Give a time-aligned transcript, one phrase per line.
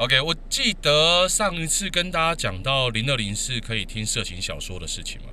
[0.00, 5.26] OK，我记得上一次跟大家讲到零二零是可以听色情小说的事情嘛，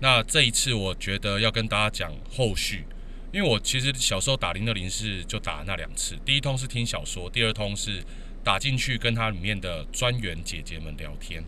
[0.00, 2.84] 那这一次我觉得要跟大家讲后续，
[3.32, 8.04] 因为我其实小时候打零二零是就打那两次，第一通是听小说，第二通是
[8.44, 11.42] 打进去跟它里面的专员姐姐们聊天。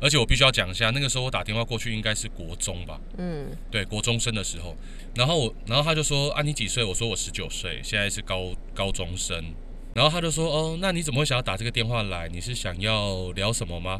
[0.00, 4.74] 而且我必须要讲一下，那个时候我打电话过去应该是国中吧，嗯，对，国中生的时候，
[5.14, 6.82] 然后我，然后他就说啊，你几岁？
[6.82, 9.54] 我说我十九岁，现在是高高中生。
[9.96, 12.28] 然后他就说哦，那你怎么会想要打这个电话来？
[12.28, 13.98] 你是想要聊什么吗？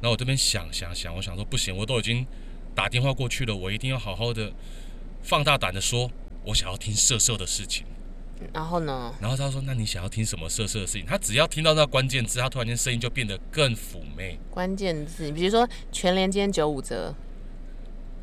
[0.00, 2.26] 然后我这边想想想，我想说不行，我都已经
[2.74, 4.50] 打电话过去了，我一定要好好的
[5.22, 6.10] 放大胆的说，
[6.46, 7.84] 我想要听色色的事情。
[8.54, 9.14] 然后呢？
[9.20, 14.38] 然后他说：“那你想要听什么色色的事情？”他只要听到那关键字，他突然间声音就变得更妩媚。
[14.50, 17.14] 关键字，比如说全连间九五折，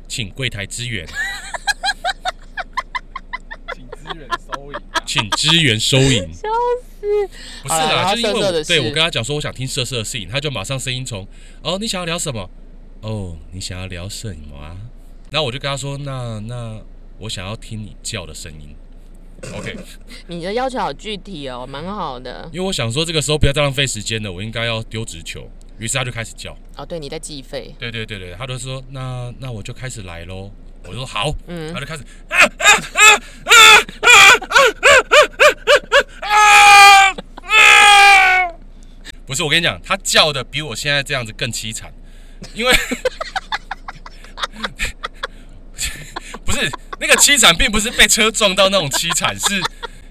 [0.08, 1.06] 请柜台支援，
[3.74, 4.78] 请支援收银。
[5.04, 6.30] 请支援收银。
[7.62, 11.26] 不是啦，是因为我色色对我跟他讲说我想听色色的事情，他就马上声音从
[11.62, 12.48] 哦你想要聊什么？
[13.00, 14.76] 哦你想要聊什么啊？
[15.30, 16.80] 然后我就跟他说那那
[17.18, 18.74] 我想要听你叫的声音。
[19.54, 19.76] OK，
[20.28, 22.48] 你的要求好具体哦，蛮好的。
[22.52, 25.50] 因为我想说这个时候不要再浪费时间了，我应该要丢直球。
[25.78, 30.48] 于是他就开始叫，哦，对，你在计费，对对对对，他就说那那我就开始来喽。
[30.84, 32.04] 我就说好，嗯他就开始
[39.32, 41.90] 不是我跟你讲，他叫的比我现在这样子更凄惨，
[42.52, 42.72] 因为
[46.44, 49.58] 不是那个凄惨，并不是被车撞到那种凄惨，是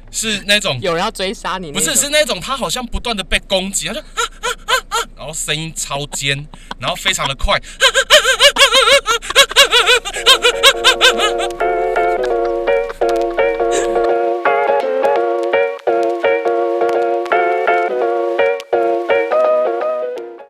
[0.10, 6.48] 是那种有人要追杀你，不是是那种他好像不断的被攻击，他就啊啊啊啊，然后声音超尖，
[6.80, 7.62] 然后非常的快，